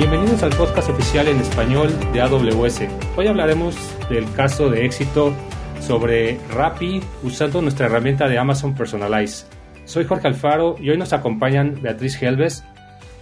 [0.00, 2.84] Bienvenidos al podcast oficial en español de AWS.
[3.18, 3.76] Hoy hablaremos
[4.08, 5.34] del caso de éxito
[5.78, 9.44] sobre Rappi usando nuestra herramienta de Amazon Personalize.
[9.84, 12.64] Soy Jorge Alfaro y hoy nos acompañan Beatriz Helves,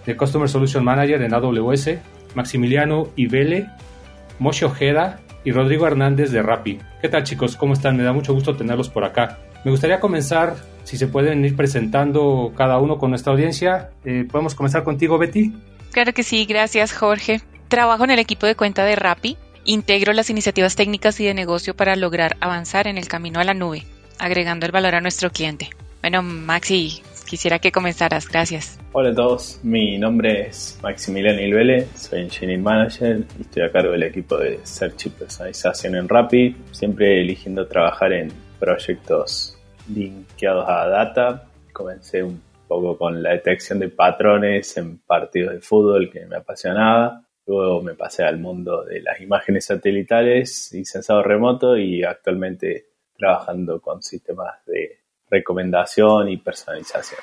[0.06, 1.98] de Customer Solution Manager en AWS,
[2.36, 3.66] Maximiliano Ibele,
[4.38, 6.78] Moshe Ojeda y Rodrigo Hernández de Rappi.
[7.02, 7.56] ¿Qué tal chicos?
[7.56, 7.96] ¿Cómo están?
[7.96, 9.40] Me da mucho gusto tenerlos por acá.
[9.64, 10.54] Me gustaría comenzar,
[10.84, 13.90] si se pueden ir presentando cada uno con nuestra audiencia.
[14.04, 15.52] Eh, ¿Podemos comenzar contigo, Betty?
[15.92, 17.40] Claro que sí, gracias Jorge.
[17.68, 19.36] Trabajo en el equipo de cuenta de Rappi.
[19.64, 23.54] Integro las iniciativas técnicas y de negocio para lograr avanzar en el camino a la
[23.54, 23.84] nube,
[24.18, 25.68] agregando el valor a nuestro cliente.
[26.00, 28.28] Bueno, Maxi, quisiera que comenzaras.
[28.28, 28.78] Gracias.
[28.92, 33.92] Hola a todos, mi nombre es Maximiliano Ilvele, soy Engineering Manager y estoy a cargo
[33.92, 39.58] del equipo de Search y Personalización en Rappi, siempre eligiendo trabajar en proyectos
[39.92, 41.44] linkeados a data.
[41.72, 47.24] Comencé un poco con la detección de patrones en partidos de fútbol que me apasionaba.
[47.46, 53.80] Luego me pasé al mundo de las imágenes satelitales y sensado remoto y actualmente trabajando
[53.80, 57.20] con sistemas de recomendación y personalización.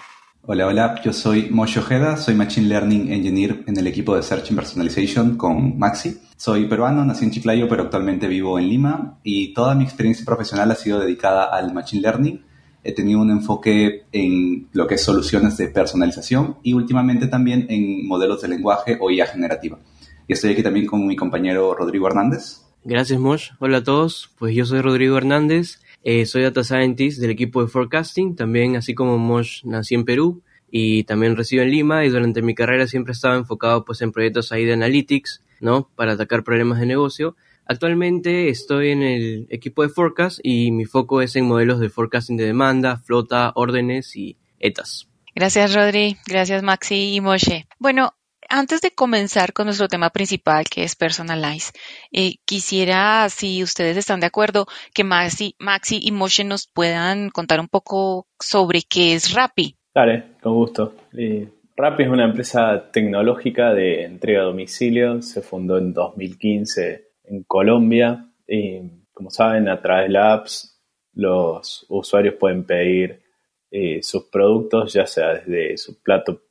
[0.47, 4.49] Hola, hola, yo soy Moshe Ojeda, soy Machine Learning Engineer en el equipo de Search
[4.49, 6.21] and Personalization con Maxi.
[6.37, 10.69] Soy peruano, nací en Chiclayo, pero actualmente vivo en Lima y toda mi experiencia profesional
[10.69, 12.44] ha sido dedicada al Machine Learning
[12.85, 18.07] he tenido un enfoque en lo que es soluciones de personalización y últimamente también en
[18.07, 19.79] modelos de lenguaje o IA generativa.
[20.27, 22.61] Y estoy aquí también con mi compañero Rodrigo Hernández.
[22.83, 23.49] Gracias, Mosh.
[23.59, 24.29] Hola a todos.
[24.37, 25.79] Pues yo soy Rodrigo Hernández.
[26.03, 28.35] Eh, soy Data Scientist del equipo de Forecasting.
[28.35, 32.53] También, así como Mosh, nací en Perú y también resido en Lima y durante mi
[32.53, 35.89] carrera siempre estaba enfocado pues en proyectos ahí de analytics, ¿no?
[35.95, 37.35] Para atacar problemas de negocio.
[37.65, 42.37] Actualmente estoy en el equipo de Forecast y mi foco es en modelos de forecasting
[42.37, 45.07] de demanda, flota, órdenes y ETAs.
[45.33, 47.67] Gracias Rodri, gracias Maxi y Moshe.
[47.79, 48.13] Bueno,
[48.47, 51.71] antes de comenzar con nuestro tema principal, que es Personalize,
[52.11, 57.59] eh, quisiera, si ustedes están de acuerdo, que Maxi, Maxi y Moshe nos puedan contar
[57.59, 59.75] un poco sobre qué es Rappi.
[59.93, 60.95] Dale, con gusto.
[61.17, 65.21] Eh, Rappi es una empresa tecnológica de entrega a domicilio.
[65.21, 68.29] Se fundó en 2015 en Colombia.
[68.47, 68.81] Y
[69.13, 70.75] como saben, a través de la apps
[71.13, 73.23] los usuarios pueden pedir
[73.71, 76.41] eh, sus productos, ya sea desde su plato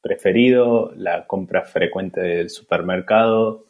[0.00, 3.66] preferido, la compra frecuente del supermercado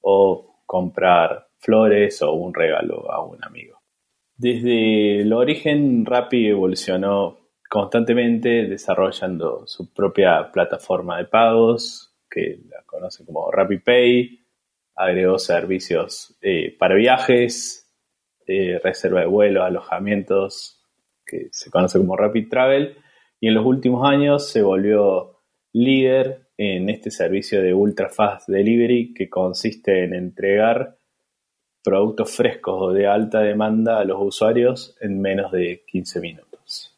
[0.00, 3.80] o comprar flores o un regalo a un amigo.
[4.36, 13.24] Desde el origen, Rappi evolucionó constantemente desarrollando su propia plataforma de pagos, que la conoce
[13.24, 14.41] como RappiPay,
[14.94, 17.90] agregó servicios eh, para viajes,
[18.46, 20.80] eh, reserva de vuelos, alojamientos,
[21.24, 22.96] que se conoce como Rapid Travel,
[23.40, 25.40] y en los últimos años se volvió
[25.72, 30.98] líder en este servicio de Ultra Fast Delivery que consiste en entregar
[31.82, 36.96] productos frescos o de alta demanda a los usuarios en menos de 15 minutos.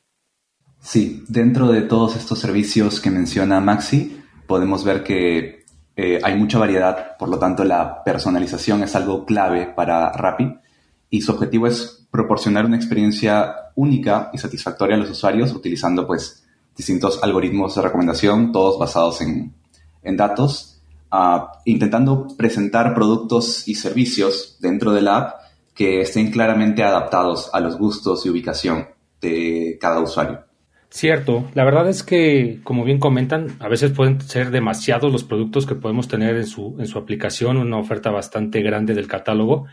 [0.81, 5.64] Sí, dentro de todos estos servicios que menciona Maxi, podemos ver que
[5.97, 10.59] eh, hay mucha variedad, por lo tanto la personalización es algo clave para Rappi
[11.09, 16.45] y su objetivo es proporcionar una experiencia única y satisfactoria a los usuarios utilizando pues
[16.77, 19.55] distintos algoritmos de recomendación, todos basados en,
[20.17, 20.81] datos,
[21.13, 25.41] uh, intentando presentar productos y servicios dentro de la app
[25.75, 28.89] que estén claramente adaptados a los gustos y ubicación
[29.21, 30.44] de cada usuario.
[30.95, 35.67] Cierto, la verdad es que, como bien comentan, a veces pueden ser demasiados los productos
[35.67, 39.67] que podemos tener en su, en su aplicación, una oferta bastante grande del catálogo.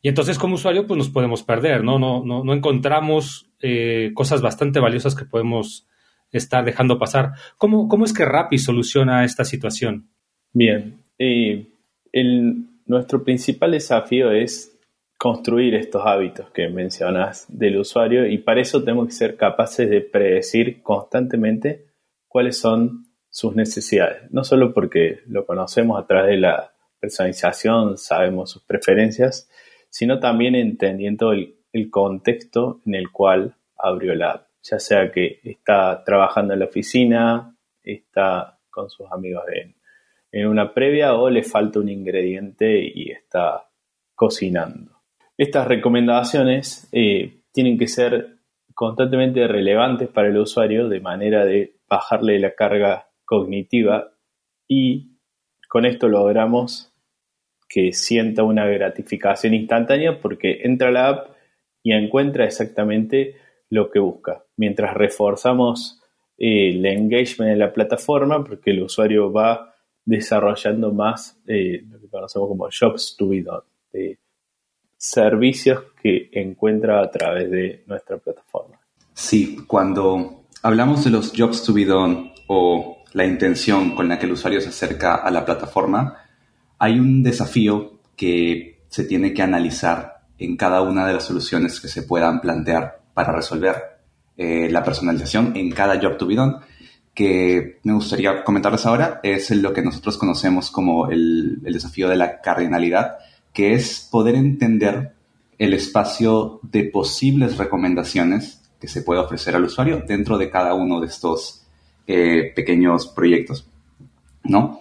[0.00, 1.98] Y entonces como usuario pues nos podemos perder, ¿no?
[1.98, 5.86] No, no, no encontramos eh, cosas bastante valiosas que podemos
[6.30, 7.32] estar dejando pasar.
[7.58, 10.08] ¿Cómo, cómo es que Rappi soluciona esta situación?
[10.54, 11.66] Bien, eh,
[12.12, 14.71] el, nuestro principal desafío es
[15.22, 20.00] construir estos hábitos que mencionas del usuario y para eso tenemos que ser capaces de
[20.00, 21.86] predecir constantemente
[22.26, 24.28] cuáles son sus necesidades.
[24.32, 29.48] No solo porque lo conocemos a través de la personalización, sabemos sus preferencias,
[29.90, 31.54] sino también entendiendo el,
[31.92, 34.48] contexto en el cual abrió la app.
[34.64, 39.76] Ya sea que está trabajando en la oficina, está con sus amigos en,
[40.32, 43.68] en una previa o le falta un ingrediente y está
[44.16, 44.91] cocinando.
[45.36, 48.38] Estas recomendaciones eh, tienen que ser
[48.74, 54.12] constantemente relevantes para el usuario de manera de bajarle la carga cognitiva
[54.68, 55.18] y
[55.68, 56.92] con esto logramos
[57.68, 61.30] que sienta una gratificación instantánea porque entra a la app
[61.82, 63.36] y encuentra exactamente
[63.70, 64.44] lo que busca.
[64.56, 66.02] Mientras reforzamos
[66.36, 69.74] eh, el engagement en la plataforma, porque el usuario va
[70.04, 73.62] desarrollando más eh, lo que conocemos como jobs to be done,
[75.02, 78.78] servicios que encuentra a través de nuestra plataforma.
[79.12, 84.26] Sí, cuando hablamos de los jobs to be done o la intención con la que
[84.26, 86.18] el usuario se acerca a la plataforma,
[86.78, 91.88] hay un desafío que se tiene que analizar en cada una de las soluciones que
[91.88, 93.74] se puedan plantear para resolver
[94.36, 96.58] eh, la personalización en cada job to be done,
[97.12, 102.16] que me gustaría comentarles ahora es lo que nosotros conocemos como el, el desafío de
[102.16, 103.18] la cardinalidad,
[103.52, 105.14] que es poder entender
[105.58, 111.00] el espacio de posibles recomendaciones que se puede ofrecer al usuario dentro de cada uno
[111.00, 111.64] de estos
[112.06, 113.68] eh, pequeños proyectos,
[114.42, 114.80] ¿no?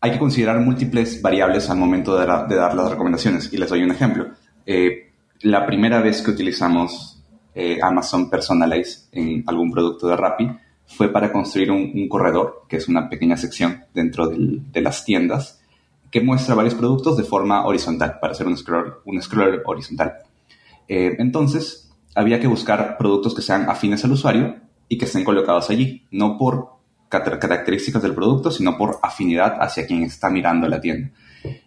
[0.00, 3.90] Hay que considerar múltiples variables al momento de, dar las recomendaciones y les doy un
[3.90, 4.28] ejemplo.
[4.64, 5.12] Eh,
[5.42, 7.22] la primera vez que utilizamos
[7.54, 10.50] eh, Amazon Personalize en algún producto de Rappi
[10.86, 15.55] fue para construir un, corredor, que es una pequeña sección dentro de las tiendas,
[16.16, 20.14] que muestra varios productos de forma horizontal, para hacer un scroller, un scroller horizontal.
[20.88, 24.56] entonces, había que buscar productos que sean afines al usuario
[24.88, 26.70] y que estén colocados allí, no por
[27.10, 31.10] características del producto, sino por afinidad hacia quien está mirando la tienda.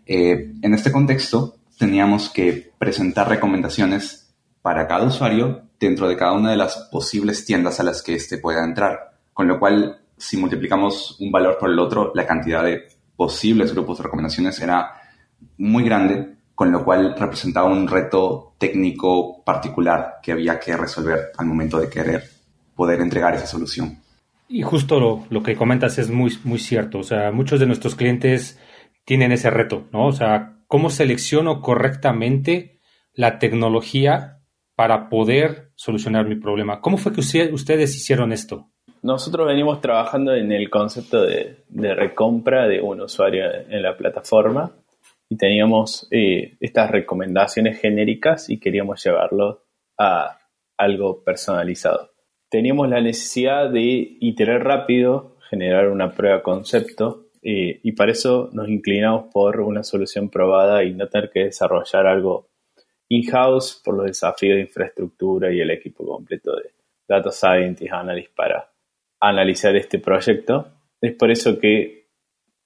[0.07, 6.49] Eh, en este contexto, teníamos que presentar recomendaciones para cada usuario dentro de cada una
[6.49, 11.17] de las posibles tiendas a las que éste pueda entrar, con lo cual, si multiplicamos
[11.19, 14.93] un valor por el otro, la cantidad de posibles grupos de recomendaciones era
[15.57, 21.45] muy grande, con lo cual representaba un reto técnico particular que había que resolver al
[21.45, 22.23] momento de querer
[22.73, 23.99] poder entregar esa solución.
[24.47, 26.99] Y justo lo, que comentas es muy, muy cierto.
[26.99, 28.57] O sea, muchos de nuestros clientes
[29.03, 30.07] tienen ese reto, ¿no?
[30.07, 32.79] O sea, ¿cómo selecciono correctamente
[33.13, 34.39] la tecnología
[34.75, 36.79] para poder solucionar mi problema?
[36.79, 38.71] ¿Cómo fue que ustedes hicieron esto?
[39.01, 44.71] Nosotros venimos trabajando en el concepto de, recompra de un usuario en la plataforma
[45.29, 49.63] y teníamos eh, estas recomendaciones genéricas y queríamos llevarlo
[49.97, 50.39] a
[50.77, 52.11] algo personalizado.
[52.49, 58.67] Teníamos la necesidad de iterar rápido, generar una prueba concepto eh, y para eso nos
[58.67, 62.49] inclinamos por una solución probada y no tener que desarrollar algo
[63.07, 66.73] in-house por los desafíos de infraestructura y el equipo completo de
[67.07, 68.68] Data Scientist, Analyst para
[69.19, 70.67] analizar este proyecto.
[71.01, 72.09] Es por eso que,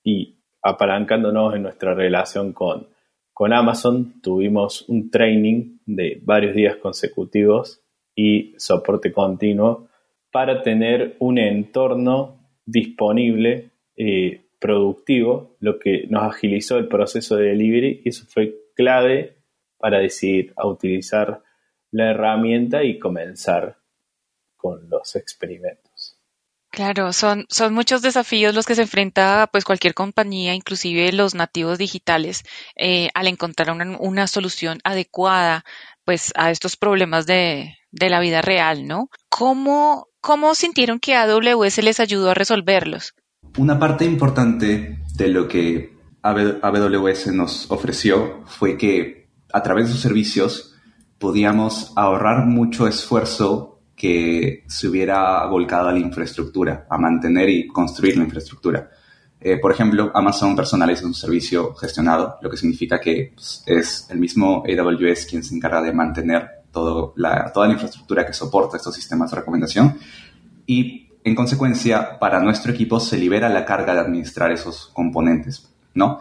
[0.04, 2.88] y apalancándonos en nuestra relación con,
[3.34, 7.82] con Amazon, tuvimos un training de varios días consecutivos
[8.16, 9.90] y soporte continuo
[10.32, 18.02] para tener un entorno disponible, eh, productivo, lo que nos agilizó el proceso de delivery
[18.06, 19.36] y eso fue clave
[19.78, 21.44] para decidir a utilizar
[21.92, 23.78] la herramienta y comenzar
[24.56, 25.93] con los experimentos.
[26.74, 31.78] Claro, son, son muchos desafíos los que se enfrenta pues cualquier compañía, inclusive los nativos
[31.78, 32.42] digitales,
[32.76, 35.66] eh, al encontrar una, una, solución adecuada
[36.04, 39.12] pues a estos problemas de, de la vida real, ¿no?
[39.30, 43.14] ¿Cómo, ¿Cómo sintieron que AWS les ayudó a resolverlos?
[43.60, 50.02] Una parte importante de lo que AWS nos ofreció fue que a través de sus
[50.02, 50.74] servicios
[51.20, 58.18] podíamos ahorrar mucho esfuerzo que se hubiera volcado a la infraestructura, a mantener y construir
[58.18, 58.90] la infraestructura.
[59.40, 64.20] Eh, por ejemplo, Amazon Personalize un servicio gestionado, lo que significa que pues, es el
[64.20, 68.96] mismo AWS quien se encarga de mantener todo la, toda la infraestructura que soporta estos
[68.96, 69.98] sistemas de recomendación
[70.66, 76.20] y, en consecuencia, para nuestro equipo se libera la carga de administrar esos componentes, ¿no?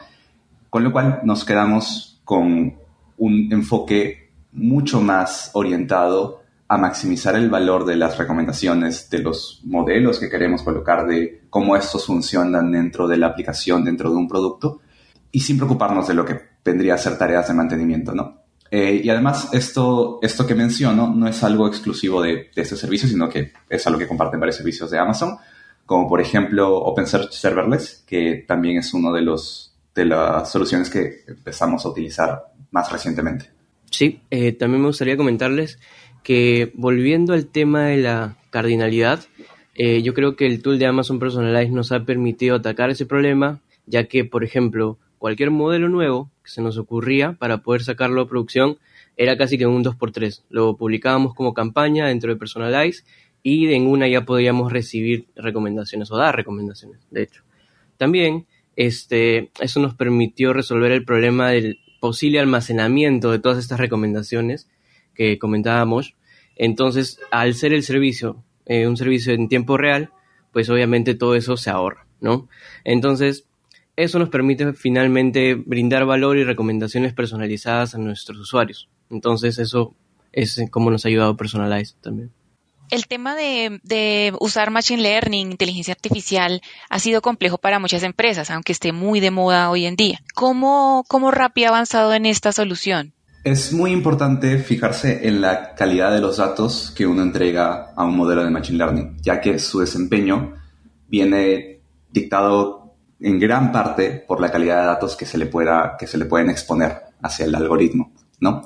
[0.68, 2.76] Con lo cual nos quedamos con
[3.18, 6.41] un enfoque mucho más orientado
[6.72, 11.76] a maximizar el valor de las recomendaciones, de los modelos que queremos colocar, de cómo
[11.76, 14.80] estos funcionan dentro de la aplicación, dentro de un producto,
[15.30, 18.38] y sin preocuparnos de lo que vendría a ser tareas de mantenimiento, ¿no?
[18.70, 23.06] Eh, y además, esto, esto que menciono no es algo exclusivo de, de, este servicio,
[23.06, 25.36] sino que es algo que comparten varios servicios de Amazon,
[25.84, 31.22] como por ejemplo OpenSearch Serverless, que también es uno de, los, de las soluciones que
[31.28, 33.50] empezamos a utilizar más recientemente.
[33.92, 35.78] Sí, eh, también me gustaría comentarles
[36.22, 39.24] que volviendo al tema de la cardinalidad,
[39.74, 43.60] eh, yo creo que el tool de Amazon Personalize nos ha permitido atacar ese problema,
[43.86, 48.28] ya que, por ejemplo, cualquier modelo nuevo que se nos ocurría para poder sacarlo a
[48.28, 48.78] producción
[49.16, 50.42] era casi que un 2x3.
[50.50, 53.04] Lo publicábamos como campaña dentro de Personalize
[53.42, 57.42] y en una ya podíamos recibir recomendaciones o dar recomendaciones, de hecho.
[57.96, 64.68] También este, eso nos permitió resolver el problema del posible almacenamiento de todas estas recomendaciones
[65.14, 66.14] que comentábamos.
[66.56, 70.10] Entonces, al ser el servicio eh, un servicio en tiempo real,
[70.52, 72.48] pues obviamente todo eso se ahorra, ¿no?
[72.84, 73.46] Entonces,
[73.96, 78.88] eso nos permite finalmente brindar valor y recomendaciones personalizadas a nuestros usuarios.
[79.10, 79.94] Entonces eso
[80.32, 82.30] es como nos ha ayudado Personalize también.
[82.90, 88.72] El tema de, usar Machine Learning, inteligencia artificial, ha sido complejo para muchas empresas, aunque
[88.72, 90.22] esté muy de moda hoy en día.
[90.34, 93.14] ¿Cómo, cómo Rappi ha avanzado en esta solución?
[93.44, 98.16] Es muy importante fijarse en la calidad de los datos que uno entrega a un
[98.16, 100.54] modelo de Machine Learning, ya que su desempeño
[101.08, 106.06] viene dictado en gran parte por la calidad de datos que se le, pueda, que
[106.06, 108.62] se le pueden exponer hacia el algoritmo, ¿no?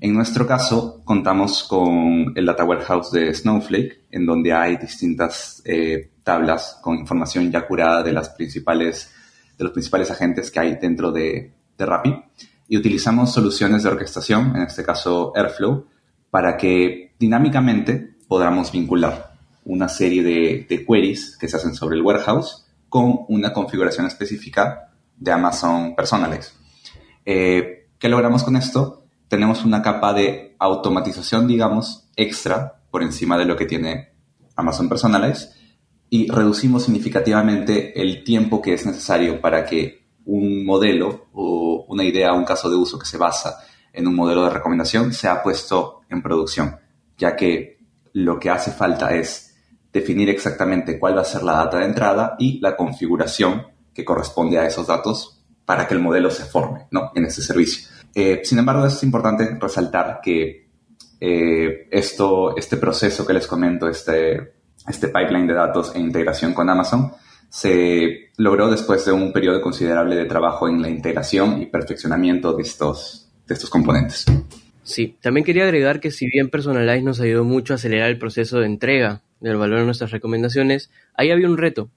[0.00, 6.10] En nuestro caso, contamos con el Data Warehouse de Snowflake, en donde hay distintas eh,
[6.24, 9.08] tablas con información ya curada de, las principales,
[9.56, 12.12] de los principales agentes que hay dentro de, de Rappi.
[12.68, 15.86] Y utilizamos soluciones de orquestación, en este caso Airflow,
[16.30, 22.66] para que dinámicamente podamos vincular una serie de, queries que se hacen sobre el warehouse
[22.88, 26.52] con una configuración específica de Amazon Personalize.
[27.24, 29.06] Eh, ¿Qué logramos con esto?
[29.28, 34.12] tenemos una capa de automatización, digamos, extra por encima de lo que tiene
[34.54, 35.50] Amazon Personalize
[36.08, 42.32] y reducimos significativamente el tiempo que es necesario para que un modelo o una idea
[42.32, 43.58] un caso de uso que se basa
[43.92, 46.76] en un modelo de recomendación sea puesto en producción,
[47.16, 47.78] ya que
[48.12, 49.54] lo que hace falta es
[49.92, 54.58] definir exactamente cuál va a ser la data de entrada y la configuración que corresponde
[54.58, 57.12] a esos datos para que el modelo se forme ¿no?
[57.14, 57.88] en ese servicio.
[58.14, 60.68] Eh, sin embargo, es importante resaltar que
[61.20, 64.54] eh, esto, este proceso que les comento, este,
[64.86, 67.12] este pipeline de datos e integración con Amazon,
[67.48, 72.62] se logró después de un periodo considerable de trabajo en la integración y perfeccionamiento de
[72.62, 74.26] estos, de estos componentes.
[74.82, 78.60] Sí, también quería agregar que si bien Personalize nos ayudó mucho a acelerar el proceso
[78.60, 81.90] de entrega del valor de nuestras recomendaciones, ahí había un reto.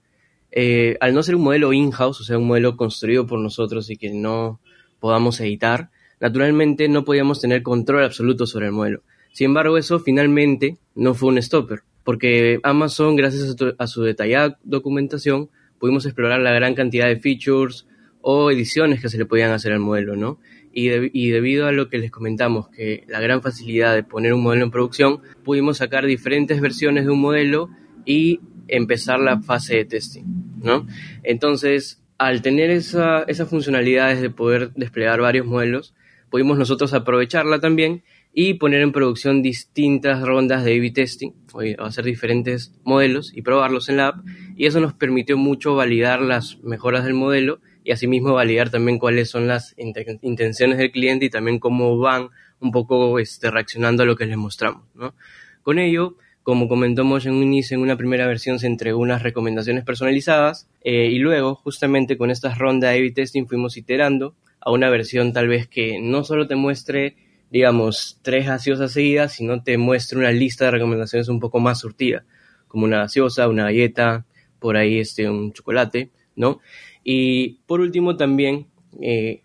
[0.52, 3.98] Eh, al no ser un modelo in-house, o sea, un modelo construido por nosotros y
[3.98, 4.60] que no
[5.00, 9.04] podamos editar, naturalmente no podíamos tener control absoluto sobre el modelo.
[9.34, 15.50] Sin embargo, eso finalmente no fue un stopper, porque Amazon, gracias a, su detallada documentación,
[15.80, 17.88] pudimos explorar la gran cantidad de features
[18.22, 20.40] o ediciones que se le podían hacer al modelo, ¿no?
[20.72, 24.44] Y, y, debido a lo que les comentamos, que la gran facilidad de poner un
[24.44, 27.70] modelo en producción, pudimos sacar diferentes versiones de un modelo
[28.06, 30.24] y empezar la fase de testing,
[30.62, 30.86] ¿no?
[31.24, 35.96] Entonces, al tener esa, esas funcionalidades de poder desplegar varios modelos,
[36.30, 41.32] pudimos nosotros aprovecharla también y poner en producción distintas rondas de A-B testing,
[41.80, 46.60] hacer diferentes modelos y probarlos en la app, y eso nos permitió mucho validar las
[46.60, 51.60] mejoras del modelo y asimismo validar también cuáles son las intenciones del cliente y también
[51.60, 54.84] cómo van un poco este, reaccionando a lo que les mostramos.
[54.94, 55.16] ¿no?
[55.64, 59.84] Con ello, como comentó en un inicio, en una primera versión se entregó unas recomendaciones
[59.84, 64.90] personalizadas eh, y luego, justamente con estas rondas de A-B testing, fuimos iterando a una
[64.90, 67.16] versión tal vez que no solo te muestre,
[67.52, 72.26] digamos, tres gaseosas seguidas, sino te muestre una lista de recomendaciones un poco más surtida,
[72.68, 74.26] como una gaseosa, una galleta,
[74.60, 76.60] por ahí este, un chocolate, ¿no?
[77.04, 78.68] Y por último también
[79.02, 79.42] eh,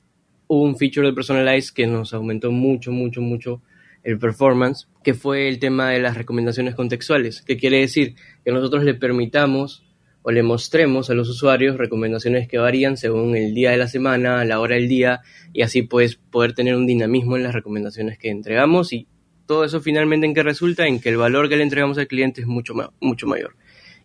[0.47, 3.63] hubo un feature de Personalize que nos aumentó mucho, mucho, mucho
[4.03, 8.85] el performance, que fue el tema de las recomendaciones contextuales, que quiere decir que nosotros
[8.85, 9.84] le permitamos
[10.27, 14.43] o le mostremos a los usuarios recomendaciones que varían según el día de la semana,
[14.47, 15.21] la hora del día,
[15.53, 19.07] y así pues poder tener un dinamismo en las recomendaciones que entregamos y
[19.47, 22.41] todo eso finalmente en que resulta en que el valor que le entregamos al cliente
[22.41, 23.55] es mucho, mucho mayor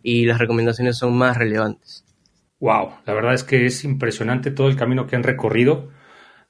[0.02, 2.04] y las recomendaciones son más relevantes.
[2.60, 5.88] Wow, la verdad es que es impresionante todo el camino que han recorrido.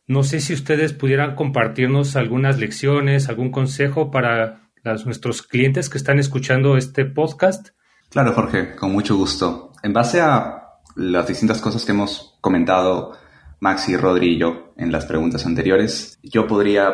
[0.08, 4.72] No sé si ustedes pudieran compartirnos algunas lecciones, algún consejo para
[5.04, 7.68] nuestros clientes que están escuchando este podcast
[8.10, 9.72] Claro, Jorge, con mucho gusto.
[9.84, 13.12] En base a las distintas cosas que hemos comentado
[13.60, 16.92] Maxi, Rodri y yo en las preguntas anteriores, yo podría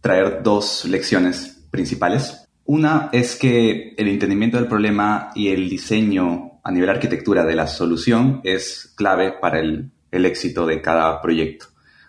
[0.00, 2.48] traer dos lecciones principales.
[2.64, 7.66] Una es que el entendimiento del problema y el diseño a nivel arquitectura de la
[7.66, 11.66] solución es clave para el, éxito de cada proyecto.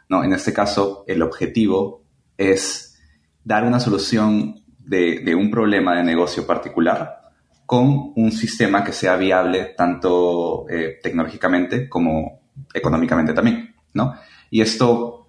[0.08, 2.06] No, en este caso, el objetivo
[2.38, 3.02] es
[3.44, 7.25] dar una solución de, de un problema de negocio particular
[7.66, 12.42] con un sistema que sea viable tanto eh, tecnológicamente como
[12.74, 14.16] económicamente también, ¿no?
[14.50, 15.26] Y esto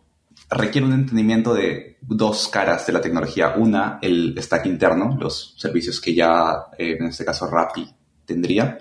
[0.51, 3.55] requiere un entendimiento de dos caras de la tecnología.
[3.57, 7.89] Una, el stack interno, los servicios que ya, eh, en este caso, Rappi
[8.25, 8.79] tendría.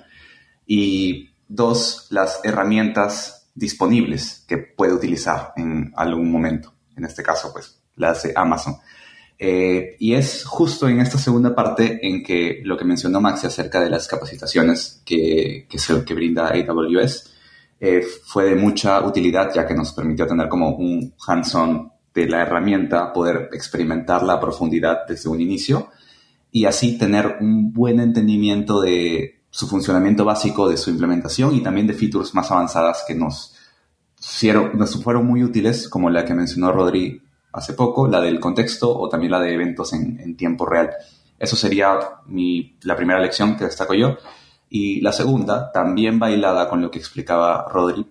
[0.66, 6.74] Y dos, las herramientas disponibles que puede utilizar en algún momento.
[6.96, 8.78] En este caso, pues, las de Amazon.
[9.38, 13.82] Eh, y es justo en esta segunda parte en que lo que mencionó Maxi acerca
[13.82, 17.34] de las capacitaciones que, que, brinda AWS
[17.82, 22.44] eh, fue de mucha utilidad ya que nos permitió tener como un hands-on de la
[22.44, 25.90] herramienta, poder experimentarla a profundidad desde un inicio
[26.50, 31.88] y así tener un buen entendimiento de su funcionamiento básico, de su implementación y también
[31.88, 33.54] de features más avanzadas que nos,
[34.74, 37.22] nos fueron muy útiles, como la que mencionó Rodri
[37.56, 40.92] hace poco, la del contexto o también la de eventos en, tiempo real.
[41.40, 41.98] Eso sería
[42.82, 44.18] la primera lección que destaco yo.
[44.70, 48.06] Y la segunda, también bailada con lo que explicaba Rodri,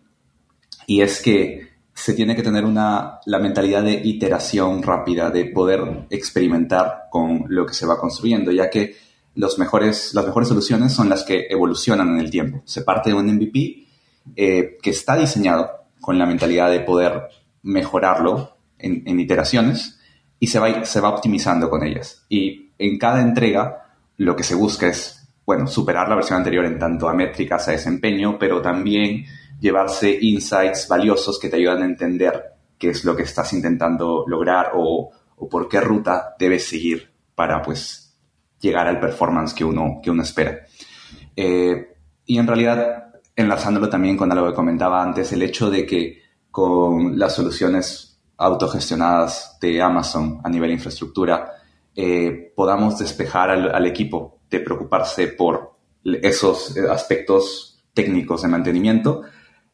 [0.87, 6.07] y es que se tiene que tener una, la mentalidad de iteración rápida, de poder
[6.11, 8.97] experimentar con lo que se va construyendo, ya que
[9.35, 12.63] los mejores, las mejores soluciones son las que evolucionan en el tiempo.
[12.65, 13.87] Se parte de un MVP
[14.37, 15.71] eh, que está diseñado
[16.01, 17.29] con la mentalidad de poder
[17.63, 18.54] mejorarlo
[18.85, 19.99] en, en iteraciones
[20.39, 22.25] y se va, se va optimizando con ellas.
[22.29, 26.79] Y en cada entrega lo que se busca es bueno, superar la versión anterior en
[26.79, 29.25] tanto a métricas, a desempeño, pero también
[29.61, 32.43] llevarse insights valiosos que te ayudan a entender
[32.79, 35.11] qué es lo que estás intentando lograr o,
[35.51, 38.17] por qué ruta debes seguir para pues
[38.61, 40.61] llegar al performance que uno, que uno espera.
[41.37, 46.23] Eh, y en realidad, enlazándolo también con algo que comentaba antes, el hecho de que
[46.51, 51.53] con las soluciones autogestionadas de Amazon a nivel infraestructura,
[51.95, 55.75] eh, podamos despejar al equipo de preocuparse por
[56.05, 59.23] esos aspectos técnicos de mantenimiento,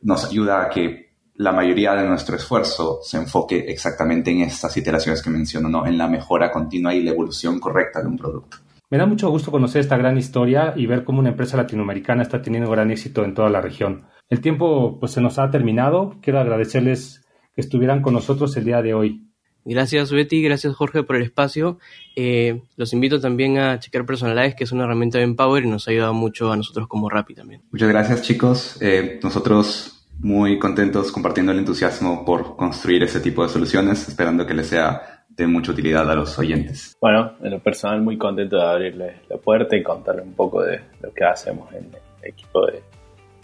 [0.03, 5.23] nos ayuda a que la mayoría de nuestro esfuerzo se enfoque exactamente en estas iteraciones
[5.23, 5.87] que menciono, ¿no?
[5.87, 8.59] en la mejora continua y la evolución correcta de un producto.
[8.91, 12.43] Me da mucho gusto conocer esta gran historia y ver cómo una empresa latinoamericana está
[12.43, 14.03] teniendo gran éxito en toda la región.
[14.29, 16.17] El tiempo pues se nos ha terminado.
[16.21, 17.25] Quiero agradecerles
[17.55, 19.27] que estuvieran con nosotros el día de hoy.
[19.65, 21.79] Gracias Betty, gracias Jorge por el espacio.
[22.17, 25.87] Eh, los invito también a checar Personalize, que es una herramienta de Empower y nos
[25.87, 27.63] ha ayudado mucho a nosotros como Rappi también.
[27.71, 28.79] Muchas gracias chicos.
[28.81, 34.55] Eh, nosotros muy contentos compartiendo el entusiasmo por construir ese tipo de soluciones, esperando que
[34.55, 36.97] les sea de mucha utilidad a los oyentes.
[37.01, 40.81] Bueno, en lo personal muy contento de abrirles la puerta y contarles un poco de
[41.01, 41.87] lo que hacemos en
[42.23, 42.83] el equipo de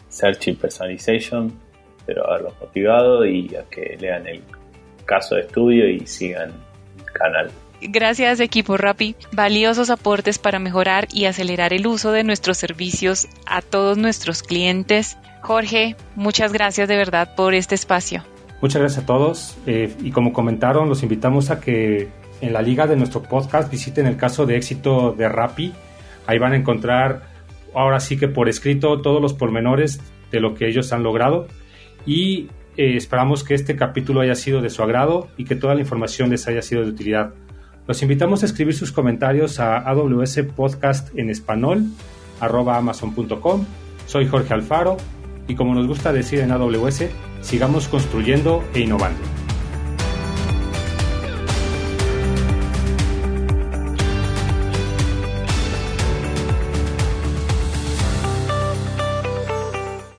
[0.08, 1.52] Search y Personalization,
[2.06, 4.42] pero haberlos motivado y a que lean el
[5.04, 6.52] caso de estudio y sigan
[6.98, 7.50] el canal.
[7.82, 13.60] Gracias equipo Rappi, valiosos aportes para mejorar y acelerar el uso de nuestros servicios a
[13.60, 15.18] todos nuestros clientes.
[15.42, 18.24] Jorge, muchas gracias de verdad por este espacio.
[18.62, 22.08] Muchas gracias a todos eh, y como comentaron, los invitamos a que
[22.40, 25.72] en la liga de nuestro podcast visiten el caso de éxito de Rappi.
[26.26, 27.22] Ahí van a encontrar
[27.74, 31.46] ahora sí que por escrito todos los pormenores de lo que ellos han logrado
[32.06, 35.80] y eh, esperamos que este capítulo haya sido de su agrado y que toda la
[35.80, 37.34] información les haya sido de utilidad.
[37.86, 41.84] Los invitamos a escribir sus comentarios a AWS Podcast en español,
[42.40, 43.64] arroba amazon.com.
[44.06, 44.96] Soy Jorge Alfaro
[45.48, 47.06] y como nos gusta decir en AWS,
[47.40, 49.45] sigamos construyendo e innovando.